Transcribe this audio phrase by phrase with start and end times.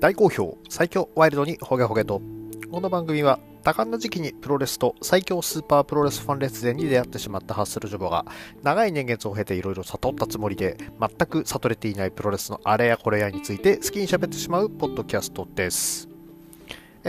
[0.00, 2.22] 大好評最強ワイルドにホゲホゲと。
[2.70, 8.24] この番組は多感な時期にプロレスと最強スーパープロレスファン列伝に出会ってしまったハッスルジョボが
[8.62, 16.07] 長い年月を経ていろいろ悟ったつもりで全く悟れていないプロレスのあれやこれやについて好きに喋ってしまうポッドキャストです。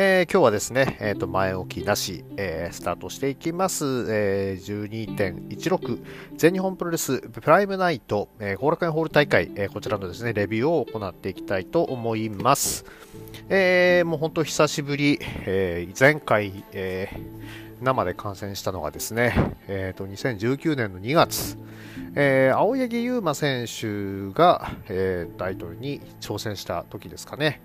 [0.01, 4.05] えー、今日はですね、えー、と前置きなし、えー、スタートしていきます。
[4.07, 5.99] えー、12.16
[6.37, 12.85] 全日本プロレスプライムナイト後、えー、楽園ホール大会、えー、こちらのですねレビューを行っていきたいと思います。
[13.49, 21.57] えー、もう本当久しぶり、えー、前回、えー、生で観戦したのがですね、えー、と2019年の2月、
[22.15, 27.59] えー、青柳優馬選手が、えー、タイトルに挑戦した時ですかね。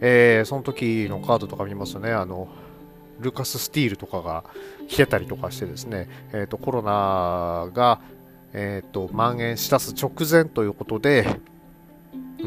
[0.00, 2.48] えー、その時のカードとか見ますとね、あの、
[3.20, 4.44] ルカス・スティールとかが
[4.88, 8.00] 来てたりとかしてですね、えーと、コロナが、
[8.52, 11.40] えーと、蔓延しだす直前ということで、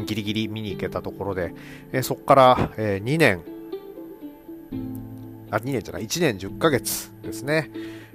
[0.06, 1.52] ギリギリ見に行けたところで、
[1.92, 3.42] えー、そこから、えー、2年、
[5.50, 7.70] あ、2年じゃない、1年10ヶ月ですね。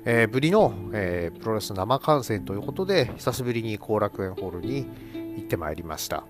[0.08, 4.86] えー、ぶりの、え、プロレス生観戦ということで、久しぶりに後楽園ホールに
[5.36, 6.24] 行ってまいりました。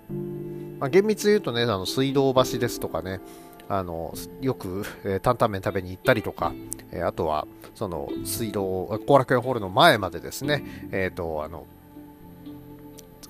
[0.85, 3.19] まあ、厳密に言うとね、あの水道橋ですとかね、
[3.67, 6.53] あのよく、えー、担々麺食べに行ったりとか、
[6.91, 11.65] えー、あとはその水道後楽園ホールの前までですね、えーとあの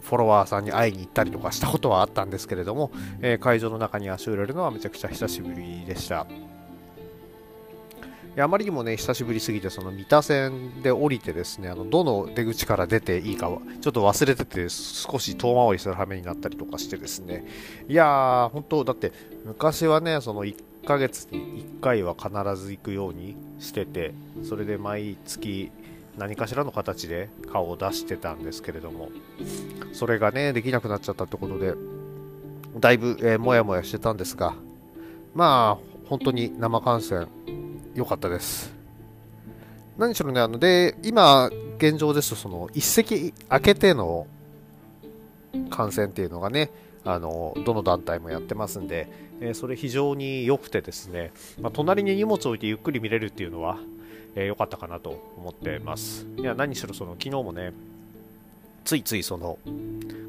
[0.01, 6.27] フォロワーさんに会いに行ったりとかしたことはあったんですけれども、えー、会場の中に足を入れるのはめちゃくちゃ久しぶりでした。
[8.41, 17.45] あまりにもね、久しぶりすぎて、その三田線で降りてですね、あの、どの出口から出ていいかは、ちょっと忘れてて、少し遠回りする羽目になったりとかしてですね、
[17.87, 19.13] いやー、本当だって、
[19.45, 22.29] 昔はね、その1ヶ月に1回は必
[22.61, 24.13] ず行くようにしてて、
[24.43, 25.71] それで毎月、
[26.17, 29.09] 何かしらの形で顔を出してたんですけれども、
[29.93, 31.73] それがね、できなくなっちゃったってことで、
[32.79, 34.55] だいぶ、えー、もやもやしてたんですが、
[35.33, 37.27] まあ、本当に生観戦、
[37.95, 38.73] 良かったです。
[39.97, 44.27] 何しろね、あの、で、今、現状ですと、その、一席空けての
[45.69, 46.69] 観戦っていうのがね、
[47.05, 49.07] あの、どの団体もやってますんで、
[49.39, 53.77] えー、それ非常に良くてですね、まあ、隣に荷物を置いてゆっくり見れるっていうのは、
[54.35, 56.25] えー、良かったかなと思ってます。
[56.37, 57.71] いや、何しろその、昨日もね、
[58.83, 59.57] ついついその、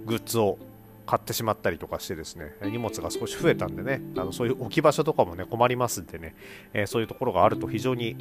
[0.07, 0.59] グッズを
[1.07, 6.35] 買ってしまったりとかしてですね、荷物が少し増えたんでね、あのそういう置き場所とかもね、困りますんでね、
[6.75, 8.17] えー、そういうところがあると非常に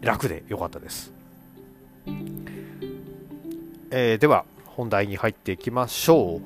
[0.00, 1.12] 楽で良かったです。
[3.90, 6.40] えー、では、本題に入っていきましょう。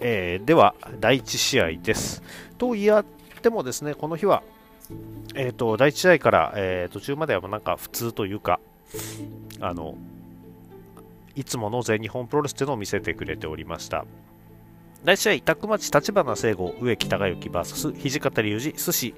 [0.00, 2.22] えー、では、第1試合です。
[2.56, 3.04] と言っ
[3.42, 4.42] てもですね、この日は、
[5.34, 8.60] えーと、第1試合から、えー、途中まではなんか普通というか、
[9.60, 9.96] あの
[11.34, 14.04] いつもの全日本プロレスというのを見せてくれておりました。
[15.02, 19.14] 第1試合、タックマッチ、立花聖吾、植木隆之 VS 土方隆二、寿司、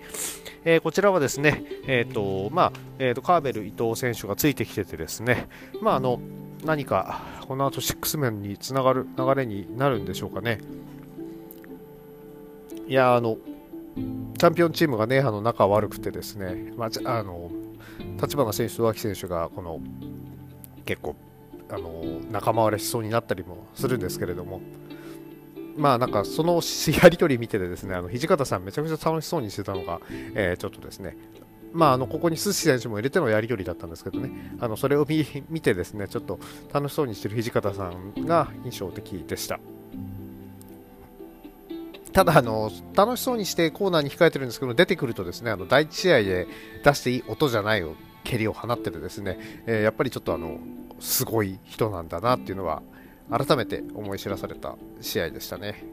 [0.65, 5.49] えー、こちらはですね、えーとまあえーと、カーベル伊藤選手がついてきててですね、
[5.81, 6.21] まあ、あの
[6.65, 10.61] 何かこの後6面につながる流れになるんでしょうかね。
[12.87, 13.39] いやあの
[13.97, 17.51] チャンピオンチームがね、あの仲悪くてですね、まあ、あの
[18.21, 19.81] 立花選手と脇選手がこの
[20.85, 21.17] 結構
[21.73, 24.61] あの仲間割れしそうになったりもするんですけれども、
[25.77, 26.61] まあなんかその
[27.03, 30.01] やり取り見ててですね、あの土方さんめちゃくちゃ楽しそうにしてたのが、
[30.35, 31.17] えー、ちょっとですね、
[31.73, 35.07] まあ、あのここに寿司選手も入れてのやり取りだったんですけどね、あのそれを
[35.49, 36.39] 見てですね、ちょっと
[36.73, 39.59] 楽しそうにしてる土方さんが印象的でした。
[42.13, 46.47] ただあの、楽しそうにしてコーナーに控えてるんですけど、出てくるとですね、あの第1試合で
[46.85, 47.83] 出していい音じゃない
[48.25, 50.59] 蹴りを放っててですね、えー、やっぱりちょっとあの
[51.03, 52.81] すごい人なんだなっていうのは
[53.29, 55.85] 改めて思い知らされた試合でしたね。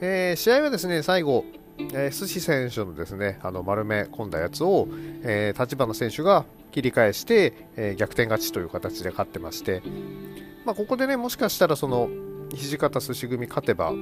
[0.00, 1.44] えー、試合はですね最後、
[1.78, 4.88] えー、寿司選手のですねあの丸め込んだやつを、
[5.22, 9.82] えー、立花選手が切り返して、えー、逆転勝ちという形で勝ってまして、
[10.64, 12.08] まあ、ここでねもしかしたらその
[12.50, 13.92] 土方寿司組勝てば、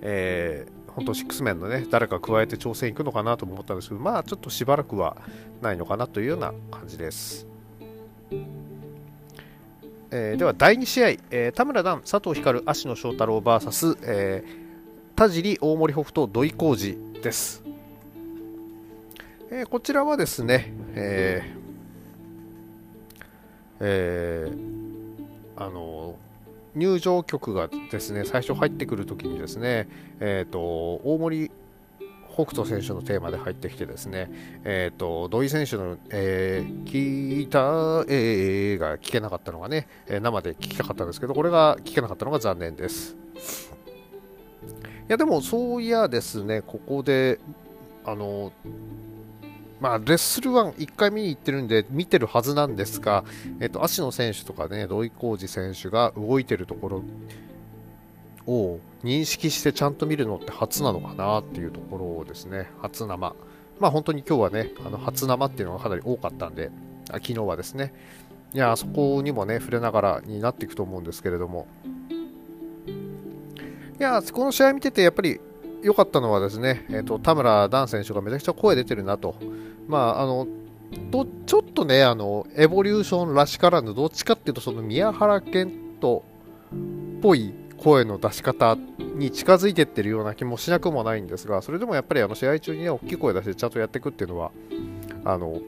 [0.00, 5.16] えー、本当、シックスメンのね、誰か加えて挑戦いくのかなと思ったんですけど、まあ、ちょっとしばらくは
[5.60, 7.46] ないのかなというような感じです。
[10.14, 17.64] えー、では、第2試合、えー、田村段、佐藤光、芦野翔太郎 VS、えー、田尻、大森北斗、土井浩二です。
[19.50, 21.62] えー、こちらはですね、えー
[23.80, 24.54] えー、
[25.56, 26.16] あの
[26.74, 29.88] 入場曲がですね最初入ってくるときにですね、
[30.20, 30.60] えーと、
[31.04, 31.50] 大森
[32.32, 34.30] 北斗選手のテーマで入ってきてですね、
[34.64, 43.16] えーと、土井選手の、えー、聞いた、えー、が聞けなかったのがね、え生で聞きたかったんですけど、これが聞けなかったのが残念です。
[45.08, 47.38] いや、でもそういやですね、ここで、
[48.04, 48.52] あの、
[49.80, 53.24] まあ、レッスル1、1回見に行ってるんで、見てるはずなんですが、
[53.60, 57.02] えっと、足野選手とかね、土井浩二選手が動いてるところ
[58.46, 63.34] を認識してちゃんと見るのって初なのかなっていうところですね、初生。
[63.80, 66.70] まあ、本当に今日はね、あの初生っていうのがかなり多かったんで、
[67.10, 67.92] あ昨日はですね、
[68.54, 71.66] いや、そこにもね、触れながらになっていくと思うんですけれども、
[73.98, 75.40] いや、この試合見てて、やっぱり
[75.82, 79.36] 良かったのはですね、えーと、田村ダン選手がめちゃくちゃ声出てるなと。
[79.88, 80.46] まあ、あの
[81.10, 86.24] とちょっとね、あの、エボリューションらしからぬ、どっちかっていうと、その宮原健人
[87.16, 87.52] っぽい
[87.82, 88.78] 声の出し方
[89.16, 94.52] に近づいてってるような気もしなくもないんですが、それでもやっぱりあの試合中にね、大きい声出してちゃんとやっていくっていうのは、
[95.24, 95.60] あの、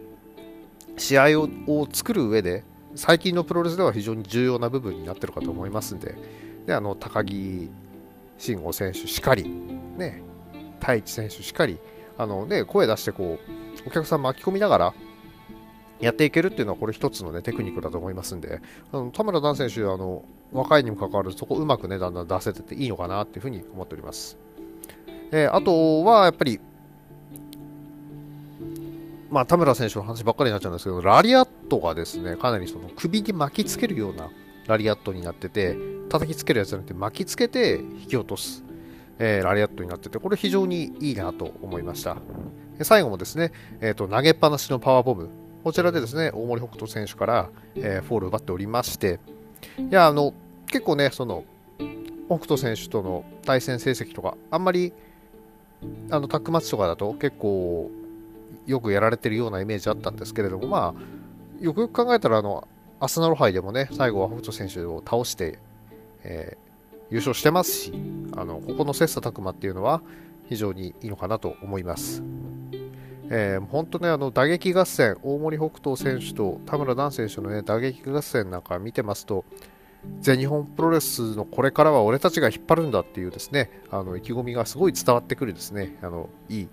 [0.97, 2.63] 試合をを作る上で、
[2.95, 6.15] 最近のプロレスでは非常に重要な部分になってるかと思いますんで、
[6.67, 7.69] で、あの、高木
[8.39, 9.49] 慎吾選手しかり、
[9.97, 10.23] ね、
[10.79, 11.81] 太一選手しかり、
[12.17, 14.95] あのね、声出してこう、お客さん巻き込みながら
[16.01, 18.61] やっていけるっていうのは、これ一つのね、テクニックだと思いますんで、
[18.93, 24.37] あの田村段選手、あの、若いにもかかわらず、そこうまくね、だんだん出せてていいのかなっていうふうに思っております。
[25.33, 26.61] えー、あとは、やっぱり、
[29.31, 34.31] まあ、田村選手の話ばっかりになっちゃうんですけど、ラリアットがですね、かなりその首に巻きつけるような
[34.67, 35.77] ラリアットになってて、
[36.09, 38.63] 叩きつけるやつじゃなくて巻きつけて引き落とす。
[39.19, 42.17] えー、ラリアットになってて、これ非常にいいなと思いました。
[42.83, 45.31] 最後もですね、えーと、投げっぱなしのパワーボム、
[45.65, 49.19] こちらでですね、大森北斗選手から、えー、フォールを奪っておりまして、
[49.79, 50.35] いや、あの、
[50.67, 51.45] 結構ね、その、
[52.27, 54.93] 北斗選手との対戦成績とか、あんまり、
[56.11, 57.91] あの、タックマッチとかだと結構、
[58.67, 62.69] よくやられてるようなイメージあったんですけれども、まあ、よくよく考えたら、あの、
[63.01, 65.59] アスナロ杯でもね、最後は北斗選手を倒して、
[66.25, 66.59] え
[67.11, 67.93] 優勝してますし、
[68.37, 70.03] あのここの切磋琢磨っていうのは
[70.49, 72.23] 非常にいいのかなと思います。
[73.31, 79.45] えー、本当ね、あの打撃合戦、大森北斗選手と田村段選手の、ね、打撃合戦なんか見てますと、
[80.21, 86.69] 全日本プロレスのこれからは俺たちが引っ張るんだっていうですね、あの意気込みがすごい伝わってくるですね、あのいい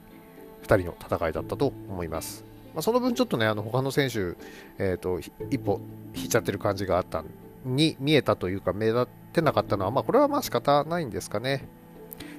[0.63, 2.43] 2人の戦いだったと思います。
[2.73, 4.35] まあ、その分ちょっとね、あの他の選手、
[4.77, 5.19] えーと、
[5.49, 5.81] 一歩
[6.15, 7.23] 引いちゃってる感じがあった
[7.65, 11.67] に見えたというか、目立ってなかったのは、まあ、これはまあ仕方ないんですかね。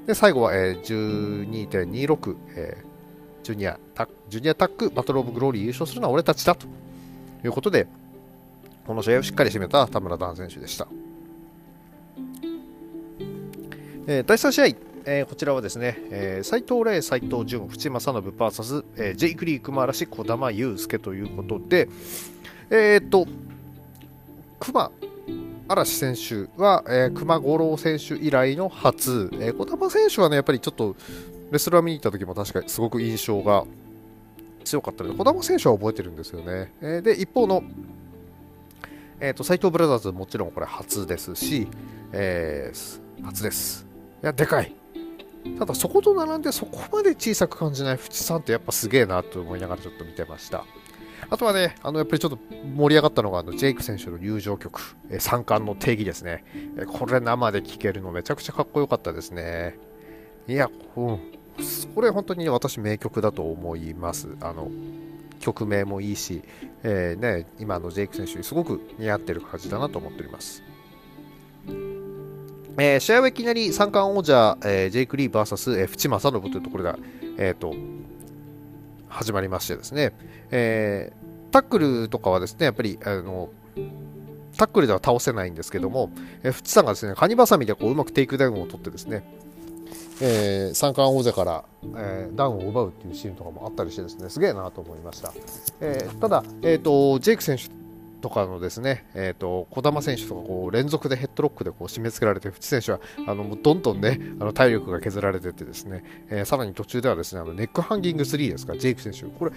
[0.07, 2.92] で、最後は、えー、12.26、えー、
[3.43, 6.67] ジュニアタジュニアタックバトルオブグローリー優勝するのは俺たちだと
[7.45, 7.87] いうことで、
[8.87, 10.89] この試合をしっかり締めた田村段選手でした。
[14.07, 14.67] えー、第3試合、
[15.05, 21.89] えー、こちらはですね、えー、斉藤麗、斉藤潤、淵正信 VS、えー、ジェイクリー、熊嵐、児玉悠介ということで、
[22.71, 23.27] えー、っと、
[24.59, 24.91] 熊
[25.69, 30.97] 嵐選手は、えー、熊五郎選手以来の初、えー、小玉選手はね、やっぱりちょっと
[31.53, 33.65] レスラー見に行った時も確かにすごく印象が
[34.65, 36.73] 強かったので、小玉選手は覚えてるんですよね。
[36.81, 37.63] えー、で、一方の、
[39.21, 41.69] えーと、斎藤ブラザーズもちろんこれ初ですし、
[42.13, 43.87] えー、初です。
[44.23, 44.75] いや、でかい。
[45.59, 50.65] ただ、そこと並んでそこまで小さく感じない淵さんってやっぱすげえなと思いながらちょっと見てました。
[51.29, 52.39] あとはね、あのやっぱりちょっと
[52.75, 56.45] 盛り上がったのが、あのジェイク選手の入場曲、え三冠の定義ですね。
[56.79, 59.79] えこれ生で聴けるのめちゃくちゃかっこよかったですね。
[60.49, 61.21] いや、うん、
[61.95, 64.29] これ本当に、私名曲だと思います。
[64.41, 64.71] あの
[65.41, 66.43] 曲名もいいし、
[66.83, 70.63] えー、ね、今のジェイク選手にすごく似合ってる感じだなと思っております。
[72.79, 76.99] えー、試合はいきなり三冠王者、えー、ジェイク・リー VS、えー、淵正信というところが、
[77.37, 77.75] えーと、
[79.09, 80.13] 始まりましてですね、
[80.51, 81.13] え
[81.53, 83.51] タックルとかはですね、やっぱり、あの、
[84.57, 86.11] タックルでは倒せないんですけども、
[86.43, 89.23] えー、渕さんがですね、カニバサミでこううまくテイクダウンを取ってですね、
[90.25, 91.65] えー、三冠王者から、
[91.97, 95.33] えー、ダウンを奪うっていうシーンとかもあったりしてですね、すげえなと思いました。
[95.81, 97.65] えー、ただ、えーと、ジェイク選手
[98.21, 109.51] とかのですね、えーと、児玉選手とかこう連続でヘッドロックでこう締め付けられて、渕選手はあのもうどんどんねあの体力が削られててですね、えー、さらに途中ではですねあのネックハンギング3ですか、ジェイク選手、これ、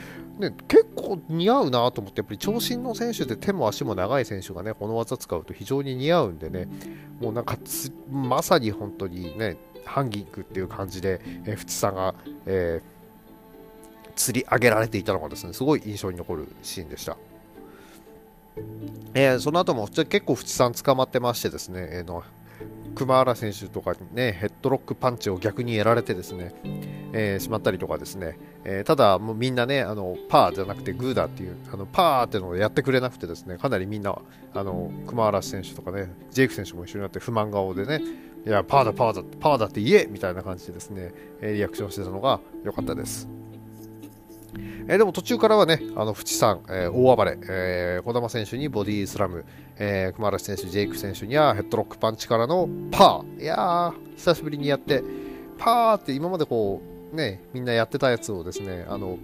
[0.50, 6.68] ね、結構似合うなと思って、やっぱり長身の選手で手も足も長い選手がねこの技使うと非常に似合うんでね、
[7.22, 7.56] もうなんか
[8.12, 12.16] まさに本当にね、ハンギングっていう感じで、えー、淵さんが、
[12.46, 17.18] えー、釣り上げられていたのがですね、すごい印象に残るシーンでした。
[19.14, 22.24] えー、その後も結構、淵さん捕まってましてですね、えー、の
[22.96, 26.54] 熊原選手とかにね、ヘッドロックパンチを逆にやられてですね、
[27.12, 34.18] えー、しまったりとかですね、えー、ただもうみんなね、あのパーじゃなくてグーだっていう、あのパーっていうのをやってくれなくてですね、かなりみんな、
[34.54, 38.02] あの熊原選手とかね、ジェイク選手も一緒になって不満顔でね、
[38.46, 41.12] いや、パーだ、パーだ、パーだって言えみたいな感じでですね、
[41.42, 43.28] えリアクションしてたのが良かったです。
[44.88, 49.46] え、でも途中からはね、あの、淵さん、えー、大暴れ、えー、児玉選手にボディスラム、
[49.78, 53.42] えー、熊原選手、ジェイク選手にはヘッドロックパンチからのパー。
[53.42, 55.04] いやー、久しぶりにやって、
[55.58, 59.18] パーって今までこう、ね、みんなやってたやつをですね、あの、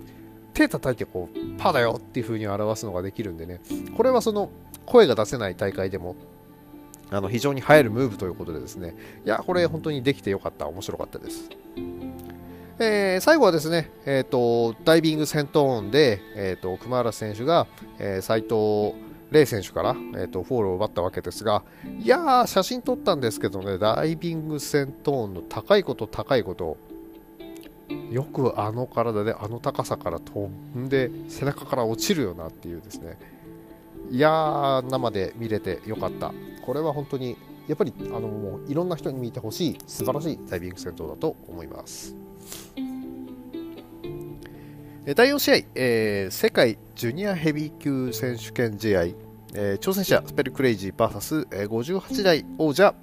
[0.53, 3.61] 手叩いてこう、パーだよっていう風に表すのができるんでね、
[3.95, 4.49] これはその、
[4.87, 6.15] 声が出せない大会でも、
[7.11, 11.49] あの非常に映えるムーブということでですね、いや、これ本当にできてよかった、面白かったです。
[12.79, 17.67] えー、最後はですね、えーと、ダイビング戦闘音で、えーと、熊原選手が、
[17.99, 18.95] えー、斉藤
[19.29, 21.63] 麗選手から、えーと、フォールを奪ったわけですが、
[21.99, 26.77] いやー、写真撮ったんですけどね、ダイビング戦闘音の高いこと高いこと、
[28.09, 33.17] よくあの体であの高さから飛んで背中から落ちるよなっていうですね、
[34.11, 36.33] いやー、生で見れてよかった。
[36.65, 37.37] これは本当に
[37.67, 42.15] やっぱりあのもういろんな人に見てほしい素晴らしいダイビング戦闘だと思います。
[45.15, 52.93] 第4試合、えー、世界ジュニアヘビー級選手権試合、えー、挑戦者スペルクレイジー VS、えー、58代王者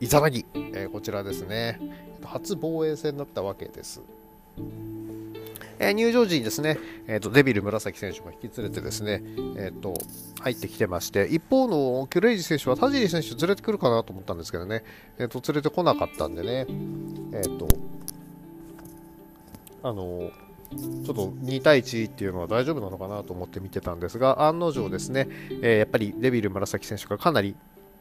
[0.00, 1.80] イザナギ、えー、こちらですね
[2.24, 4.00] 初防衛戦だったわけです、
[5.78, 9.22] えー、入場時にですね、えーと、デビル紫選手も引き連れてですね、
[9.56, 9.94] えーと、
[10.40, 14.84] 入ってきてまして一方のクレイジ選手は田尻選手連れてくるかなと思ったんですけどね、
[15.18, 16.66] えーと、連れてこなかったんでね、
[17.32, 17.68] えー、と
[19.82, 20.30] あの
[21.04, 25.28] ちょっと2対1っていうのは大丈夫なのかなと思って見てたんですが、案の定ですね、
[25.62, 27.54] えー、やっぱりデビル紫選手がかなり、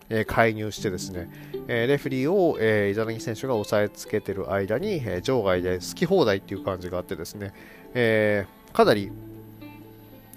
[0.09, 1.29] え、介入してですね、
[1.67, 7.53] え、レフェリーを、えー、イザナギ選手が押さえつけてる間に、え、場外で好き放題っていう感じがあってですね、
[7.93, 9.11] え、かなり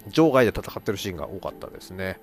[0.08, 2.18] 場外で戦ってるシーンが多かったですね。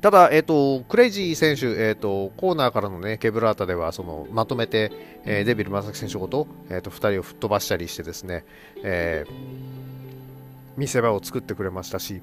[0.00, 4.92] ただ、え、ー、と、クレイジー選手、え、ー、と、コーナーからのね、ケブラータでは、その、まとめて、
[5.24, 8.44] えー、デビル・マサキ選手ごと、えっ、と、2人を吹っ飛ばしたりしてですね、
[8.82, 9.24] え
[10.76, 12.20] 見せ場を作ってくれましたし、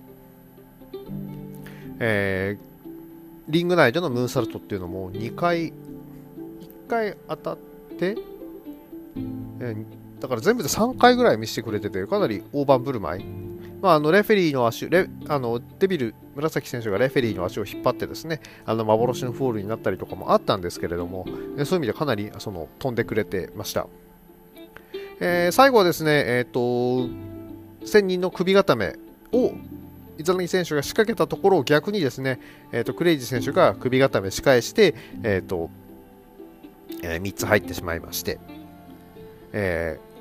[2.03, 2.57] え
[3.47, 5.73] リング内でのムーンサルトっていうのも2回、1
[6.87, 7.57] 回当たっ
[7.97, 8.17] て、
[9.59, 9.75] え
[10.19, 13.51] だから全部で3回ぐらい見せてくれてて、かなり大盤振る舞い。
[13.81, 23.87] まあ、あのレフェリーの足レあのデビル紫選手がレフェリーの足を引っ張ってですねあの幻のフォールになったりとかもあったんですけれどもそういう意味でかなりその飛んでくれてました、
[25.19, 27.09] えー、最後はですね、えーと、
[27.85, 28.95] 1000人の首固め
[29.31, 29.51] を
[30.21, 32.39] イザナギ選手が仕掛けたところを逆にですね、
[32.71, 35.69] えーと、クレイジー選手が首固め仕返して、えーと
[37.03, 38.39] えー、3つ入ってしまいまして、
[39.51, 40.11] えー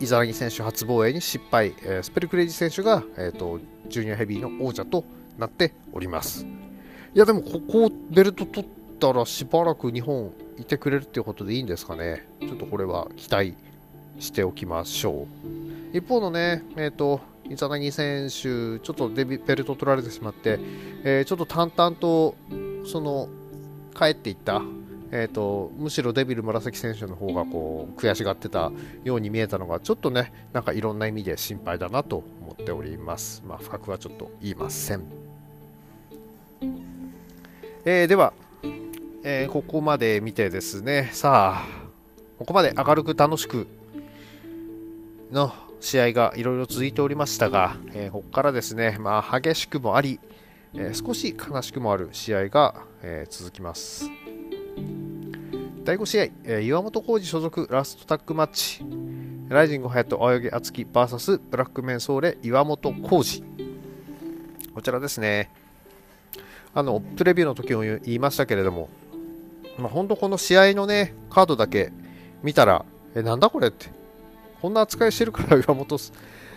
[0.00, 5.04] イザナギ選手初防衛に失敗、えー、スペルクレイジー選手が、えーと、ジュニアヘビーの王者と
[5.36, 6.46] なっております。
[7.14, 12.26] いやでもここベルト取ったらしばらく日本いてくれるっていうことでいいんですかね。
[12.40, 13.54] ちょっとこれは期待
[14.18, 15.26] しておきましょ
[15.92, 15.96] う。
[15.96, 17.20] 一方のねえっ、ー、と
[17.50, 20.58] イザナギ選手ちょっとデビベルト取られてしまって、
[21.04, 22.36] えー、ちょっと淡々と
[22.86, 23.28] その
[23.94, 24.62] 帰っていった
[25.12, 28.70] えーと、むしろデビル紫選手の方がこう悔しがってた
[29.02, 33.42] ように見えたのがちょっとねなんかいろんな意味で心配だなと思っております。
[33.46, 35.02] まあ、深くはちょっと言いません。
[37.84, 38.32] えー、では、
[39.24, 41.68] えー、ここまで見てですねさあ
[42.38, 43.66] ここまで明るく楽しく
[45.32, 50.20] の試合がいろいろ続いておりましたが、えー、ここからですね、まあ、激しくもあり、
[50.74, 54.08] え少し悲しくもある試合が、え続きます。
[55.84, 58.84] 第5試合、えー、岩本浩二所属ラストタッグマッチ、
[59.48, 63.42] ライジング隼人青柳敦樹 VS ブラックメンソーレ岩本浩二。
[64.72, 65.50] こちらですね。
[66.72, 68.88] あの、プレビューの時も言いましたけれども、
[69.78, 71.90] まあ、本当この試合のね、カードだけ
[72.42, 72.84] 見たら、
[73.16, 73.99] え、なんだこれって。
[74.60, 75.98] こんな扱いしてるから岩本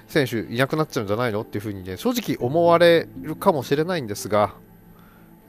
[0.08, 1.42] 選手いなくなっちゃうんじゃないの？
[1.42, 4.54] っていうふうにね、正直思われるかもしれないんですが、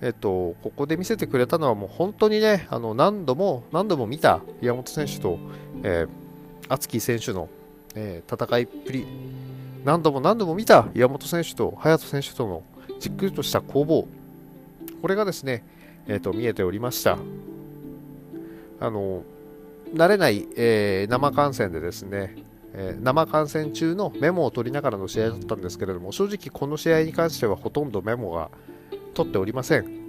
[0.00, 5.38] えっと、ここで見せてくれたのはもう本当にね、あの何度も何度も見た岩本選手と、
[5.82, 6.08] えー、
[6.68, 7.48] 敦貴選手の、
[7.94, 9.06] えー、戦いっぷり、
[9.84, 12.62] 何度も何度も見た岩本選手と隼人選手との
[13.00, 14.06] じっくりとした攻防、
[15.02, 15.64] これがですね、
[16.06, 17.18] えーと、見えておりました。
[18.80, 19.22] あの
[19.94, 22.36] 慣れない、えー、生観戦でですね、
[22.74, 28.50] えー、生観戦中のメモを取りながらの試合だったんですけれども、正直この試合に関してはほとんどメモが
[29.14, 30.04] 取っておりません。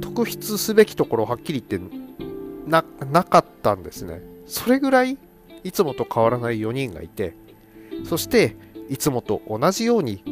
[0.00, 1.96] 特筆すべきところはっきり言って
[2.66, 4.22] なかったんですね。
[4.46, 5.18] それぐらい
[5.64, 7.34] いつもと変わらない4人がいて
[8.04, 8.56] そして
[8.88, 10.22] いつもと同じように、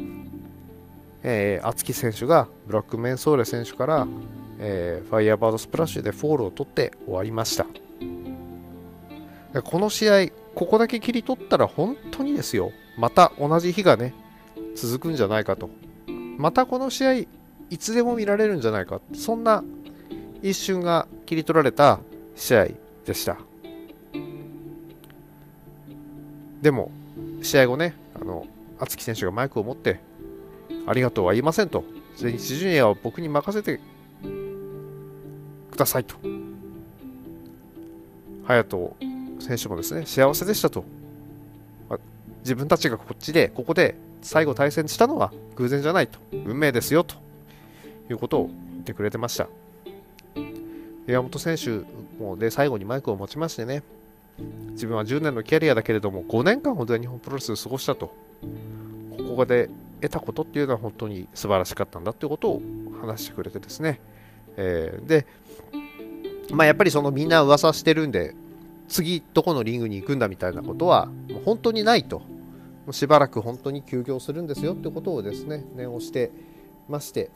[1.23, 4.09] えー、選手がブラックメンソーレ選手から、
[4.59, 7.67] えー、ファイアバードスプラッシュでフォールを取って終わりました。
[9.65, 12.73] この試合ここだけ切り取ったら本当にですよ。
[12.97, 14.15] また同じ日がね
[14.77, 15.71] 続くんじゃないかと。
[16.39, 17.29] またこの試合い
[17.79, 19.01] つでも見られるんじゃないか。
[19.15, 19.65] そんな
[20.43, 22.01] 一瞬が切り取られた
[22.37, 22.69] 試合
[23.05, 23.37] でした。
[26.63, 26.91] でも
[27.43, 28.47] 試合後ねあの
[28.79, 30.01] 敦樹選手がマイクを持って
[30.87, 31.85] ありがとうは言いませんと。
[32.17, 33.81] 全日ジュニアを僕に任せて
[35.71, 36.17] くださいと。
[38.47, 39.10] 隼人
[39.41, 40.85] 選手もですね幸せでしたと、
[41.89, 41.99] ま
[42.41, 46.19] 自分たちがこっちでここで最後対戦したのは偶然じゃないと。
[46.33, 47.17] 運命ですよと。
[48.11, 49.49] いうことを言ってくれてました。
[51.07, 51.83] 山本選手
[52.23, 53.83] もで最後にマイクを持ちましてね
[54.73, 58.15] 自分は10年のキャリアだけれども5年間ほど日本プロレスを過ごしたと。
[59.29, 59.71] ここで
[60.01, 62.63] 得たことっていうのは本当に素晴らしかったんだっていうことを
[63.01, 64.01] 話してくれてですね、
[64.57, 65.27] えー、で、
[66.51, 68.35] まあ、やっぱりそのみんな噂してるんで
[68.91, 71.09] 次どこのリングに行くんだみたいなことは
[71.45, 72.23] 本当にないと。
[72.93, 76.31] しばらく本当に休業するんですよってことをですね念をして
[76.89, 77.31] まして。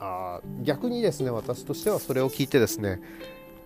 [0.00, 3.00] あ逆にですね私としてはそれを聞いてですね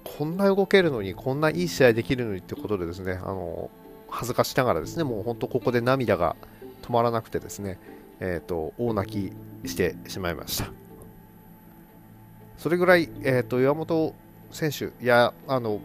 [0.04, 3.70] こんな動けるのにこんないい試合できるのにってことでですねあの
[4.10, 6.36] 恥ずかしながらですねもう本当ここで涙が
[6.82, 7.78] 止まらなくてですね
[8.20, 9.32] えっ、ー、と大泣
[9.64, 10.70] きしてしまいました。
[12.58, 14.14] それぐらい、えーと、岩本
[14.50, 15.80] 選手いやあの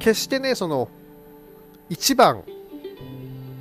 [0.00, 0.88] 決してねその
[1.88, 2.42] 一番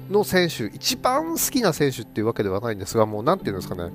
[0.10, 3.92] の選手一番好きな選手っていうわけではないんですがもう何て言うんですかね。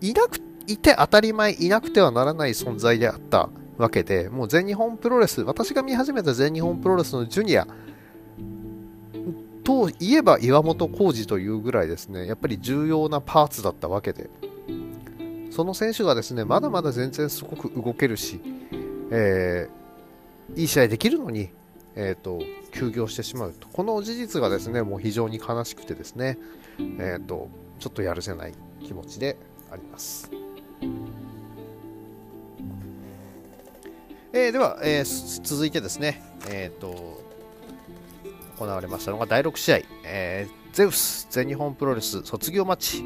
[0.00, 7.66] いなくいて当たり前いなくてはならない存在であったわけでもう全日本プロレス私が見始めた全日本プロレスのジュニア
[9.64, 14.30] といえば岩本浩二というぐらいですねやっぱり重要なパーツだったわけで。
[15.52, 18.40] その選手がですねまだまだ全然すごく動けるし、
[19.10, 19.81] えー、
[20.56, 21.50] いい試合できるのに、
[21.94, 22.40] えーと、
[22.72, 23.68] 休業してしまうと。
[23.68, 26.38] この事実がですねもう非常に悲しくてですね、
[26.78, 27.48] えーと
[27.82, 29.36] ちょっとやるせない気持ちで
[29.68, 30.30] あります。
[34.32, 37.20] えー、では、えー、続いてですね、えーと、
[38.56, 43.04] 行われましたのが第6試合、えー、ゼウス全日本プロレス卒業マッチ。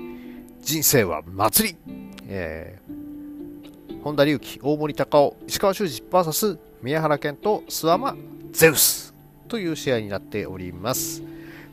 [0.61, 1.77] 人生は祭り、
[2.27, 8.17] えー、本田隆起、大森隆夫、石川修司 VS 宮原健と諏訪間
[8.53, 9.15] ゼウス
[9.49, 11.23] という試合になっております。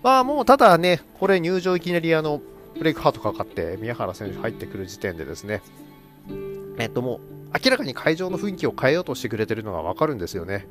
[0.02, 2.42] まあもうただね、これ入場いきなりあの
[2.78, 5.62] ブレイクハートかかって宮原選手入ってくる時点でですね、
[6.78, 10.68] えっともう明らかに会場の雰囲気を変えようとしてくれてるのがわかるんですよね。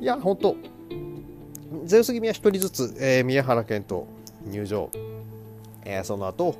[0.00, 0.56] いや、ほんと、
[1.84, 4.08] ゼウス組は1人ずつ、えー、宮原健と
[4.44, 4.90] 入場、
[5.84, 6.56] えー、その後、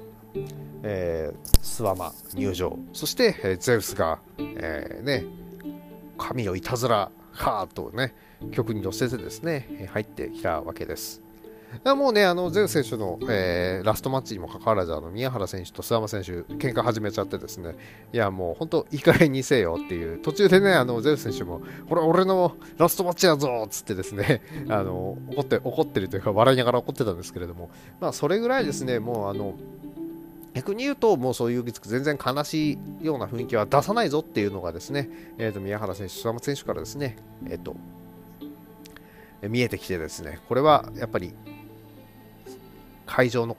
[0.82, 5.24] えー、スワマ入場、そして、えー、ゼウスが、えー、ね、
[6.20, 8.14] 神のいたずらかとね、
[8.52, 11.22] 曲に乗せてですね、入ってきたわけです。
[11.84, 17.76] もうね、あのゼウ選手の、えー、ラストマッチにもかかわらず、あの宮原選手と諏訪間選手、喧嘩始めちゃってですね、
[18.12, 29.54] いや、もう本当、いい加減にせよっていう、途中でね、あのゼウス選手も、これ、俺のラストマッチやぞっつってですね、 あの怒って怒ってるというか、笑いながら怒ってたんですけれども、まあ、それぐらいですね、もう、あの、
[30.54, 35.08] 逆に言うと、もうそういう全然悲しいような雰囲気は出さないぞっていうのがですね、
[35.38, 37.76] えー、と宮原選手、諏訪選手からですね、えっ、ー、と、
[39.48, 41.32] 見えてきてですね、これはやっぱり
[43.06, 43.56] 会場の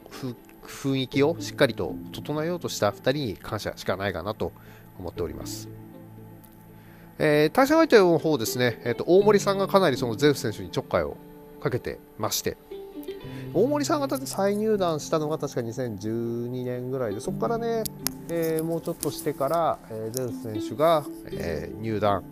[0.63, 4.51] 雰囲気をしっかりと整えようとした2人に感謝しかないかなと
[4.99, 5.69] 思っております。
[7.19, 11.17] えー、対戦相手の方ですね、えーと、大森さんがかなりそのゼウス選手にちょっかいを
[11.62, 12.58] かけてまして、
[13.53, 17.83] 大森さんが再入団したのが確か2012年ぐらいで、そこからね、
[18.29, 22.23] えー、もうちょっとしてから、えー、ゼウス選手が、えー、入団、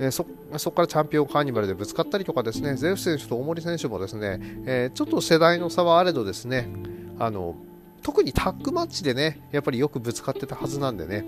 [0.00, 6.68] えそそこからチャンピオンカーニバルでぶつかったりとかですねゼウス選手と大森選手もですね、えー、ちょっと世代の差はあれどですね
[7.18, 7.54] あの
[8.02, 11.24] 特にタッグマッチでねやっぱりよくぶつかってたはずなんでね。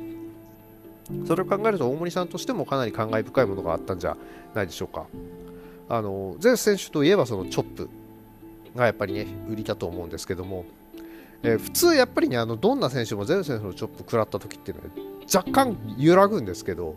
[1.27, 4.17] それを考えると大森さんとしてもかなり感慨深いものがあったんじゃ
[4.55, 5.07] ないでしょうか。
[5.91, 7.91] あのゼウス選手といえばそのチョップ。
[8.75, 10.65] がやっぱりね売りだと思うんですけども、
[11.43, 14.91] えー、普通やっぱりねあのどんな選手もゼウス選手のチョップ食らった時っていうのは
[15.35, 16.95] 若干揺らぐんですけど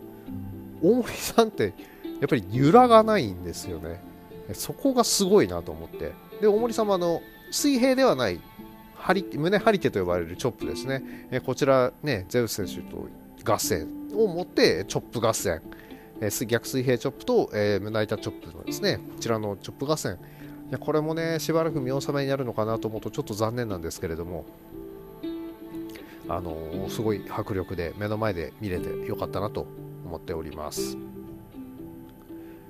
[0.82, 1.74] 大森さんって
[2.20, 4.00] やっぱり揺らがないんですよね。
[4.54, 6.12] そこがすごいなと思って。
[6.40, 8.40] で、大森様の水平ではない
[8.96, 11.28] 張り胸張り手と呼ばれるチョップですね。
[11.30, 13.08] えこちらね、ゼウス選手と
[13.44, 15.62] 合戦を持ってチョップ合戦。
[16.20, 20.18] え逆水平チョップと、え胸板チョップのですね、こちらのチョップ合戦。
[20.68, 24.44] いやこれもね、しばらく見納めになるのかなと思うとちょっと残念なんですけれども、
[26.28, 26.56] あの
[26.90, 29.66] すごい迫力で目の前で見れてよかったなと
[30.04, 30.98] 思っております。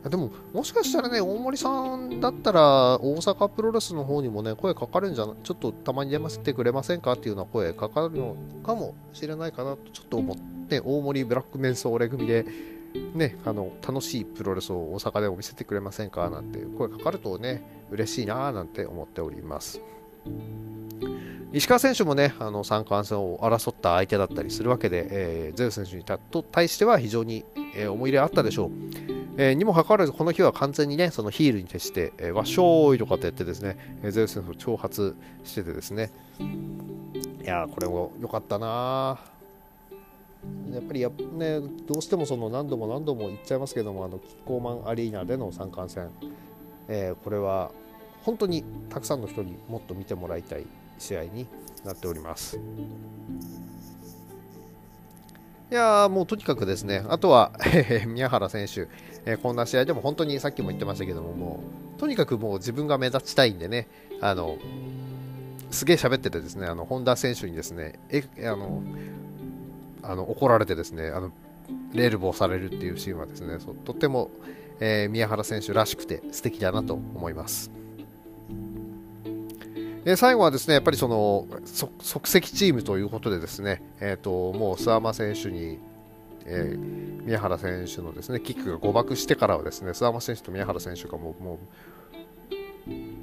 [0.09, 2.61] でも、もしかしたらね、大森さんだったら、
[3.01, 10.37] 大阪プロレスの方にもね、声かかるんじゃない、ちょっとたまに出ませてくれませんかっていうような声かかるのかもしれないかなと、ちょっと思っ
[10.69, 12.47] て、大森ブラックメンソーレ組で、
[13.15, 19.81] ね、あの楽しいプロレスを大阪でも見せてくれませんかなんて声かかるとね、嬉しいななんて思っております。
[21.53, 26.05] 石川選手もね、あの三冠戦を争った相手だったりするわけで、えー、ゼウ選手に
[26.53, 28.71] 対しては非常に、えー、思い入れあったでしょう。
[29.39, 36.11] えー、にもかかわらず、この日は完全にね、そのヒールに徹して、えー、わっしょーいとかってやってですね、えー、ゼウス選手を挑発しててですね、
[37.43, 39.19] いやこれも良かったな
[40.73, 46.11] やっぱりや、ね、どうしてもその何度も何度も言っちゃいますけども、あのキッコーマンアリーナでの三冠戦、
[46.89, 47.71] えー、これは
[48.23, 50.67] 本当にたくさんの人にもっと見てもらいたい
[50.99, 51.47] 試合に
[51.85, 52.59] なっております。
[55.71, 57.53] いやもうとにかくですね、あとは
[58.07, 58.89] 宮原選手、
[59.27, 61.61] えー、こんな試合でも本当にさっきも言ってましたけども、も
[61.97, 63.87] うとにかくもう自分が目立ちたいんでね、
[64.21, 64.57] あの
[65.71, 68.83] すげえ喋っててですね、あの本田選手にですね、えあの
[70.03, 71.33] あの怒られてですね、あの
[71.93, 74.31] レールボーされるっていうシーンはですね、とっても、
[74.81, 77.71] えー、宮原選手らしくて素敵だなと思います。
[80.05, 81.47] え最後はですねやっぱりその
[82.01, 85.79] 即席チームということでですね、えーと、もう諏訪間選手に、
[86.47, 91.59] えー、宮原選手のですねキックが誤爆してからはですね諏訪間選手と宮原選手がもうもう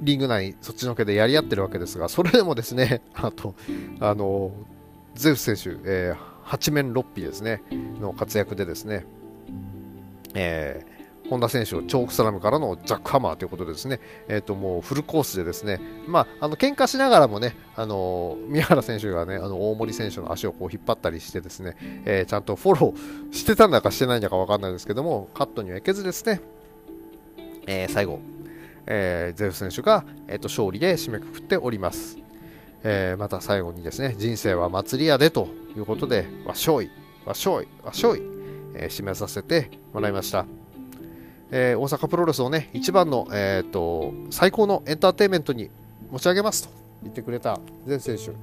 [0.00, 3.56] リング内そっちのけでやり合ってるわけですがそれでもですねあと
[3.98, 4.52] あの
[5.14, 7.62] ゼウス選手、えー、八面六臂ですね。
[8.00, 9.04] の活躍でですね、
[10.34, 10.96] えー
[11.28, 26.40] 本田選手をチョークスラムからのジャックハマーということでですね、えー、ともうフルコースでですね、まあ、あの喧嘩しながらもね、あの宮原選手がね、あの大森選手の足をこう引っ張ったりしてですね、えー、ちゃんとフォローしてたんだかしてないんだか分かんないですけども、カットにはいけずですね、
[27.66, 28.20] えー、最後、
[28.86, 32.25] えー、ゼウス選手が、えー、と勝利で締めくくっております。
[32.88, 36.90] えー、また最後にですね、人生は祭り屋でということで、わっしょい、
[37.24, 38.22] わしょい、わっしょい、
[38.74, 40.46] えー、締めさせてもらいました。
[41.50, 45.68] えー、大阪プロレスをね、一番の、えーと、最高のエンターテインメントに
[46.12, 46.70] 持ち上げますと
[47.02, 48.30] 言ってくれた全選手。
[48.30, 48.34] い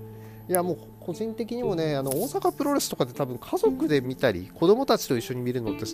[0.50, 5.86] やもう個人的にもね、あの大阪プロレスとかで多分家族で見たり、子供たちと一緒に見るのって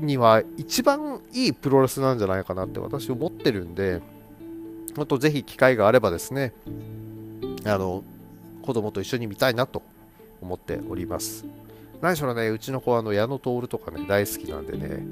[0.00, 4.00] には一番いいプロレスなんじゃないかなって私思ってるんで、
[4.96, 6.54] あとぜひ機会があればですね、
[7.70, 8.04] あの
[8.62, 9.82] 子供と一緒に見たいなと
[10.40, 11.44] 思っております。
[12.00, 15.02] 何しろね、うちの子はあの矢野徹とかね、大好きなんでね、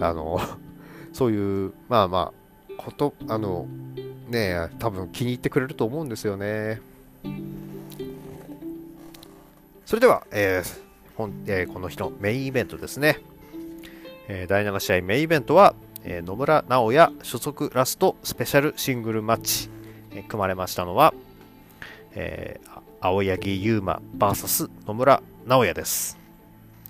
[0.00, 0.40] あの、
[1.12, 3.66] そういう、まあまあ、こと、あの、
[4.28, 6.80] ね、多分気に入ってくれると思うんですよね。
[9.84, 13.18] それでは、えー本えー、この日のメインイベントですね。
[14.28, 19.68] えー、第7試合メインイベントは、えー、野村直哉所属ラストスペシャルシングルマッチ、
[20.12, 21.12] え、組まれましたのは、
[22.14, 26.18] えー、青柳優馬 VS 野村直哉です。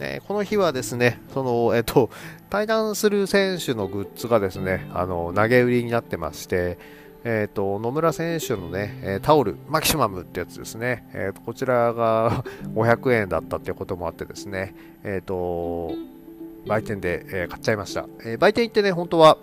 [0.00, 2.10] えこの日はですね、その、えっと、
[2.48, 6.78] 対談する選手のグッズがですね、あの、投げ売りになってまして、
[7.22, 15.92] えっ、と、野村選手のね、タオル、マキシマムってやつですね、えっ、と、こちらが 500円だったってこともあってですね、えっ、と、
[16.66, 18.06] 売店で、え買っちゃいました。
[18.24, 19.36] え売店行ってね、本当は、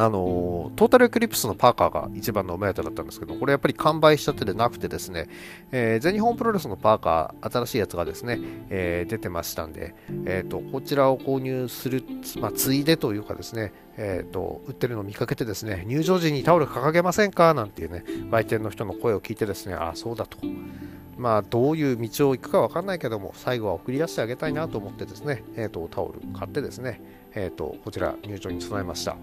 [0.00, 5.26] あのトータルエクリプスのパーカーが一番のお目当てだったんですけど、これやっぱり完売しちゃってでなくてですね、
[5.72, 8.38] えー、全日本プロレスのパーカー、新しいやつがですね、
[8.70, 12.04] えー、出てましたんで、えーと、こちらを購入する、
[12.40, 17.52] まあ、ついでというかですね、えーと、売ってるのを見かけてですね、入場時にタオル掲げませんか？
[17.52, 20.38] なんていうね、売店の人の声を聞いてですね、ああ、そうだと。
[21.16, 27.00] まあ、どういう道を行くか分かんないけども、最後は送り出してあげたいなと思ってですね、えーと、タオル買ってですね、
[27.34, 29.16] えーとこちら入場に備えました。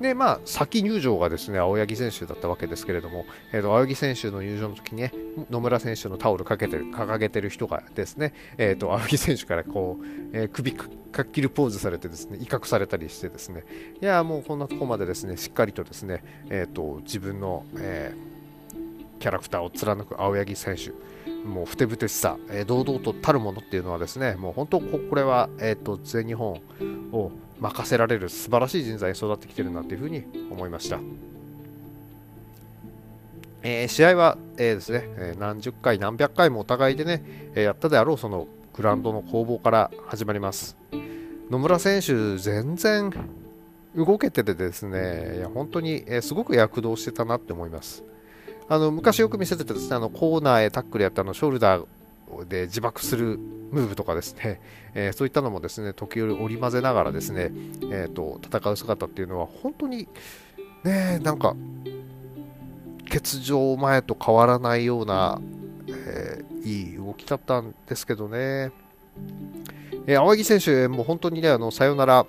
[0.00, 5.12] で、まあ、先入場がですね、青柳選手だったわけですけれども、えーと、青柳選手の入場の時にね、
[5.50, 10.86] 野村選手のタオルかけてる、掲げてる人がですね、えーと、青柳選手からこう、えー、首か
[11.22, 13.64] っきるポーズされてですね、威嚇されたりしてですね、
[14.02, 20.92] いや、もうこんなとこまでですね、しっかりとですね、えーと、自分の、えー、キャラクターを貫く青柳選手、
[21.44, 26.60] もうふてぶてしさ、えー、堂々とたるものっていうのはですね、もう本当これは、えーと全日本
[27.12, 30.98] を任せられる素晴らしい人材に育ってきてるなというふうに思いました。
[33.62, 40.76] えー、試合は、えー、ですね、え、何十回何百回もお互いでね、えやったであろうそのグラウンドの攻防から始まります。
[41.50, 43.12] 野村選手、全然
[43.96, 48.04] 動けててですね、いや本当に、えすごく躍動してたなって思います。
[48.68, 51.86] あの昔よく見せてたですね、あのコーナーへタックルやったあのショルダー
[52.48, 53.38] で自爆する
[53.70, 54.60] ムーブとかですね、
[54.94, 57.52] えー、そういったのもですね時折織り交ぜながらですね、
[57.90, 60.08] えーと、戦う姿っていうのは本当に
[60.82, 61.54] ねなんか
[63.12, 65.40] 欠場前と変わらないような、
[65.88, 68.72] えー、いい動きだったんですけどね、
[70.06, 72.26] えー、青木選手もう本当にねあのさよなら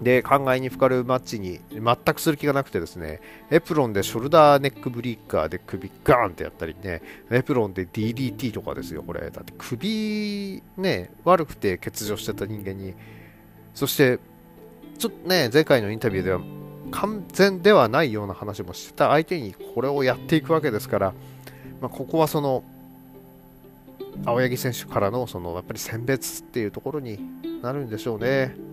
[0.00, 9.30] で、考えにかかるマッチに全くする気がなくてですね、エプロンでショルダーネックブリーカーで首ガーンってやったりね、エプロンで DDT とかですよ、これ。
[9.30, 12.94] だって首ね、悪くて欠場してた人間に、
[13.74, 14.18] そして、
[14.98, 16.40] ちょっとね、前回のインタビューでは
[16.90, 21.14] 完全ではないような話もしてた相手にこれをやっていくわけですから、
[21.80, 22.64] まあ、ここはその、
[24.24, 27.18] 青柳選手からのそのやっぱり選別っていうところに
[27.62, 28.71] なるんでしょうね。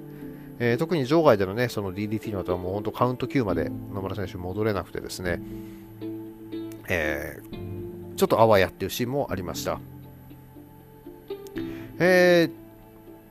[0.59, 5.41] えー、特に場外でのね、その DDT の後はもう本当カウント9まで野村選手戻れなくてですね、
[6.89, 9.79] えー、ちょっとあわやっていうシーンもありました。
[12.01, 12.49] え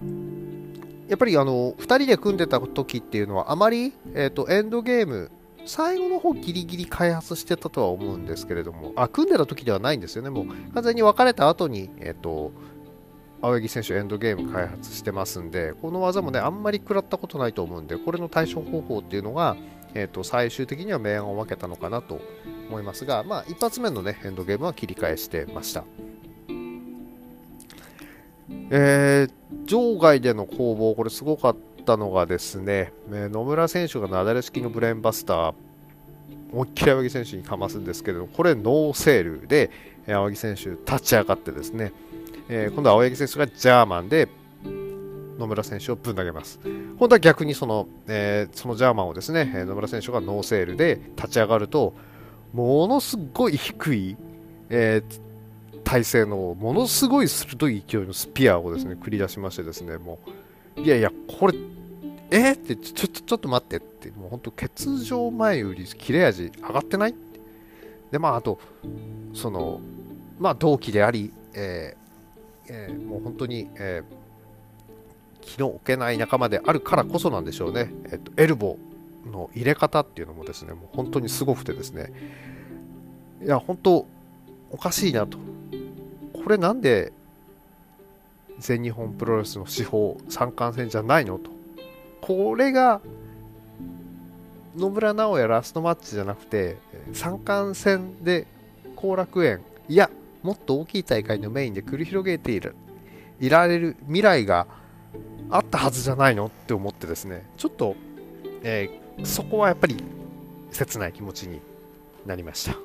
[0.02, 5.30] ー、やっぱりあの2人で組んでた時っていうのはあまり、えーと、エンドゲーム
[5.64, 12.52] 最後の方ギリギリ開発してたとは思うんですけれどもあ組んでた時ではないんですよねもう完全に別れた後にえっ、ー、と
[13.40, 19.57] 青柳選手エンドゲーム開発してますんで、この技もね、あんまり食らったことないと思うんで、これの対処方法っていうのが、
[19.94, 22.20] えーと、最終的には明暗を分けたのかなと
[22.68, 25.85] 思いますが、まあ、一発目のね、エンドゲームは切り返してました。
[28.70, 35.55] えー、場外での攻防、これすごかったのがですね、え、野村選手がなだれ式のブレーンバスター、
[36.53, 39.70] 思いっきり青柳選手にかますんですけれども、これノーセールで、
[40.07, 41.92] 青柳選手立ち上がってですね、
[42.50, 44.26] えー、今度は青柳選手がジャーマンで
[45.38, 46.58] 野村選手をぶん投げます。
[46.98, 51.94] 本当は逆にその,、えー、そのジャーマンをですね、野村選手がノーセールで立ち上がると、
[52.52, 54.16] ものすごい低い、
[54.70, 60.18] えー、体勢のものすごい鋭い勢いのスピアをですね繰り出しましてですね、も
[60.76, 61.54] う、いやいや、これ、
[62.30, 67.14] えー、ってちょ、ちょ、ちょっと待ってって、もう本当、欠場前より切れ味上がってない？
[68.11, 68.58] で、まあ、あと、
[69.34, 69.80] その、
[70.38, 71.97] まあ、同期であり、えー
[72.68, 82.12] えー、もう本当に、えー、気の置けない仲間であるからこそなんでしょうね、えーと、エルボーの入れ方っていうのもですね、もう本当にすごくてですね、
[83.42, 84.07] いや、本当、
[84.70, 85.38] おかしいなと。
[86.33, 87.12] これなんで
[88.59, 91.50] 全日本プロレスの司法三冠戦じゃないのと。
[92.20, 93.00] これが
[94.76, 96.76] 野村直哉ラストマッチじゃなくて
[97.12, 98.46] 三冠戦で
[98.96, 100.11] 後楽園いや
[100.42, 102.74] もっと大きい大会のメインで繰り広げている。
[103.40, 104.66] いられる未来が
[105.51, 107.44] あったはずじゃないのって思ってですね。
[107.57, 107.96] ちょっと、
[108.62, 110.03] えー、そこはやっぱり
[110.70, 111.61] 切ない気持ちに
[112.27, 112.72] なりました。
[112.72, 112.77] い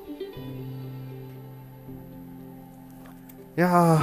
[3.55, 4.01] や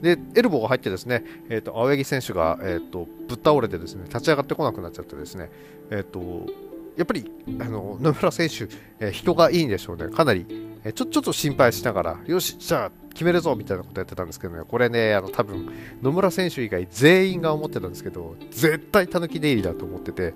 [0.00, 5.50] でエルボーが入ってですね、えーと、青柳選手が、えーと、ぶっ倒れてですね立ち上がってこなくなっちゃってですね、
[5.90, 6.52] えーと
[6.96, 7.28] やっぱり
[7.60, 8.68] あの野村選手、
[9.00, 10.46] えー、人がいいんでしょうね、かなり
[10.84, 15.70] えちょちょっと心配しながら、よし、じゃあ決めるぞみたいなことやってたんですけどね、これね、あの多分
[16.02, 20.34] 野村選手以外全員が思ってたんですけど、絶対たぬき寝入りだと思ってて、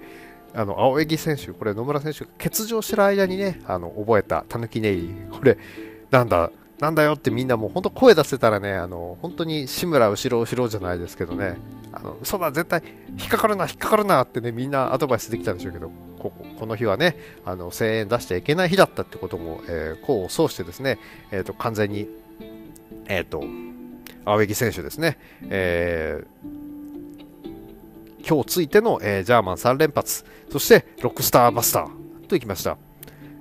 [0.54, 5.58] あの青柳選手、これ野村選手が欠場してる間にね、あの覚えたたぬき寝入り、これ、
[6.10, 11.58] なんだ、なんだよってみんなもう本当声出せたらね、あの本当に志村後ろ後ろじゃないですけどね、
[11.92, 12.82] あの嘘だ、絶対
[13.18, 20.98] 引っかかるな、引っかかるなってね、みんなアドバイスできたんでしょうけど、ここの日はね、あの声援出しちゃいけない日だったってことも、えー、功を奏してですね、
[21.30, 22.08] えーと、完全に、
[23.06, 23.42] えーと、
[24.24, 32.76] 青柳選手ですね、えー、今日ついての、えー、ジャーマン3連発、そしてロックスターバスターといきました。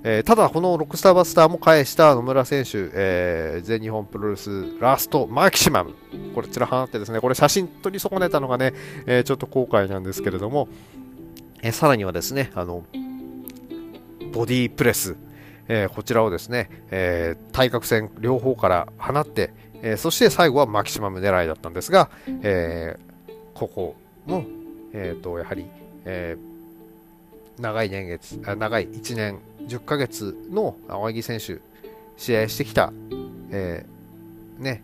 [0.03, 5.95] えー、ただ、このロックスターバスターも返した野村選手、えー、全日本プロレスラストマキシマム、
[6.33, 8.73] これ、ちらはってですね、これ、写真撮り損ねたのがね、
[9.05, 10.69] えー、ちょっと後悔なんですけれども、
[11.61, 12.83] えさらにはですね、あの、
[14.31, 15.15] ボディープレス、
[15.67, 22.09] えー、こちらをですね、えー、対角線両方から放って、えー、そして最後はマキシマム狙いだったんですが、
[22.43, 22.97] え
[23.53, 24.45] ここも、
[24.93, 25.65] えーと、やはり、
[26.05, 26.37] え
[27.59, 31.59] 長い年月、長い1年10ヶ月の青柳選手、
[32.17, 32.93] 試合してきた、
[33.51, 33.85] え
[34.59, 34.83] ね、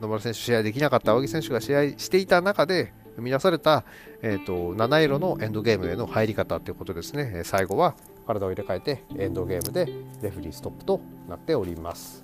[0.00, 3.84] 野村選手試合できなかった青柳選手が試合していた中で、生み出された、
[4.22, 7.94] えーと、七色のエンドゲームへの入り方ということですね、最後は
[8.26, 9.86] 体を入れ替えてエンドゲームで
[10.22, 12.22] レフリーストップとなっております。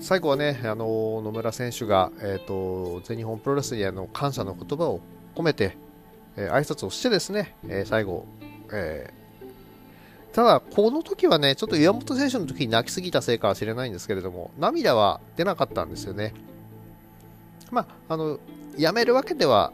[0.00, 5.00] 最後はね、あの野村選手が、えーと、全日本プロレスへの感謝の言葉を
[5.34, 5.76] 込めて、
[6.36, 8.26] えー、挨拶をしてですね、えー、最後、
[8.72, 9.21] えー
[10.32, 16.32] ただ、この時はね、ちょっと岩本選手の時に泣きすぎたせいかもしれないんですけれども、涙は出なかったんですよね。
[17.70, 18.38] まあ、あの、
[18.78, 19.72] やめるわけでは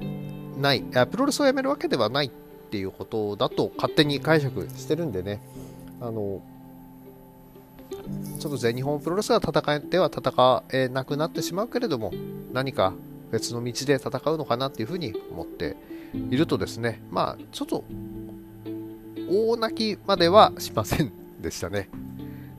[0.60, 2.30] ない、プロレスをやめるわけではないっ
[2.70, 5.40] ていうことだと勝手に解釈してるんでね、
[6.00, 6.42] あの、
[8.40, 12.12] ちょっと全日本プロレスが戦えては戦えなくなってしまうけれども、
[12.52, 12.94] 何か
[13.30, 15.76] 別の道で戦うのかなっていうふうに思って
[16.14, 17.84] いるとですね、まあ、ちょっと
[19.30, 21.88] 大泣きまではしませんでしたね。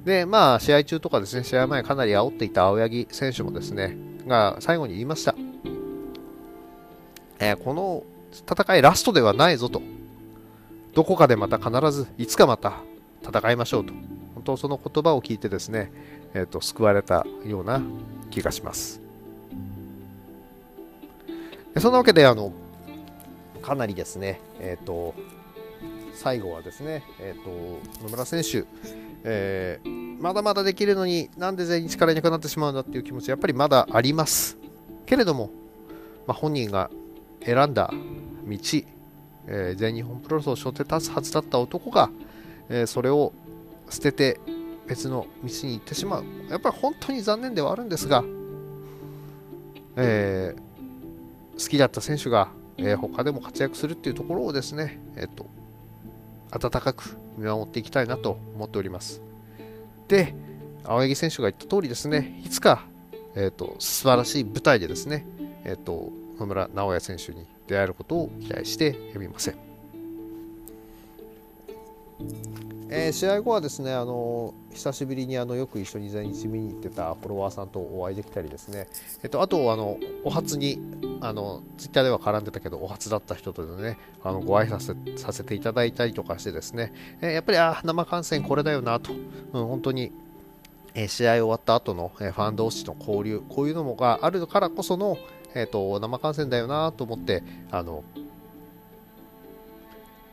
[0.06, 5.36] で、まあ、試合中とかですね、試合前かなり煽っていた青柳選手もですね、が最後に言いました。
[7.40, 9.82] えー、この戦いラストではないぞと。
[10.94, 12.80] どこかでまた必ず、いつかまた
[13.24, 13.94] 戦いましょうと。
[14.36, 15.92] 本当その言葉を聞いてですね、
[16.34, 17.82] えっ、ー、と、救われたような
[18.32, 19.02] 気がします。
[21.78, 22.52] そんなわけで、あの、
[23.62, 25.14] かなりですね、えっ、ー、と、
[26.20, 28.66] 最後はですね、えっ、ー、と、野村選手、
[29.24, 34.58] えー、まだまだできるのになんで全員力いなくなってしまうんだっていう気持ちやっぱりまだあります。
[35.06, 35.50] けれども、
[36.28, 36.92] まあ、本人が
[37.42, 37.94] 選んだ
[38.46, 38.58] 道、
[39.48, 42.10] えー、全日本プロレスを背負って立つはずだった男が、
[42.68, 43.32] えー、それを
[43.90, 44.42] 捨てて
[44.88, 46.26] 別の道に行ってしまう。
[46.50, 48.26] やっぱり本当に残念ではあるんですが、
[49.96, 55.46] えー、好きだった選手が、えー、他でも活躍するっていうところをですね、えっ、と、
[56.52, 59.22] 温かく見守っていきたいなと思っております。
[60.08, 60.34] で、
[60.84, 62.86] 青柳選手が言った通りですね、いつか、
[63.36, 65.26] えーと、素晴らしい舞台でですね、
[65.64, 69.56] えーと、野村直哉選手に出会えることを期待してやみません。
[72.92, 78.88] えー、試合後はですね、あの久しぶりにあのよく一緒に全日見に行ってたフォロワーさんとお会いできたりですね、
[79.22, 80.80] えっと、あとあのお初に
[81.22, 90.12] あのツイッターでは絡んでたけどお初だった人とねあのご挨拶させていただいたりとかしてですね、えー、やっぱりあ生観戦これだよなと、うん、本当に、
[91.08, 95.18] 試合終わった後の、ファン同士の交流こういうのもがあるからこその、
[95.54, 98.04] えーと、生観戦だよなと思ってあの、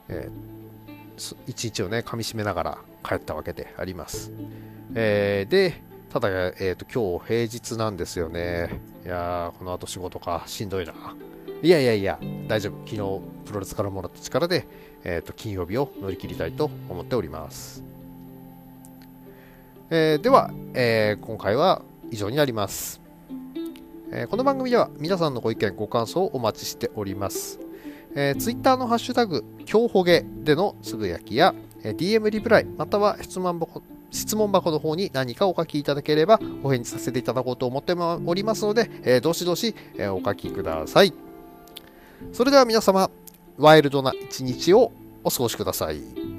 [0.09, 0.56] えー
[1.47, 4.33] 一日をね、噛み締めながら帰ったわけであります。
[4.95, 8.81] えー、で、ただ、えーと、今日平日なんですよね。
[9.05, 10.95] いやー、この後仕事か、しんどいな。
[11.63, 12.79] いやいやいや、大丈夫。
[12.87, 12.97] 昨日、
[13.47, 14.67] プロレスからもらった力で、
[15.05, 17.83] えーと、金曜日を乗り切りたいと思っております。
[19.89, 23.01] えー、では、えー、今回は以上になります、
[24.11, 27.66] えー、この番組では皆さんのご意見、ご感想をお待ちしております。
[28.19, 41.13] えー、Twitter のハッシュタグ、今日ほげでのつぶやきや、えー、DM リプライ、または質問箱質問箱の方に何かお書きいただければお返事させていただこうと思っておりますので、えー、どしどし、えー、お書きください。
[42.33, 43.11] それでは皆様、
[43.59, 46.36] ワイルドな一日をお過ごしください。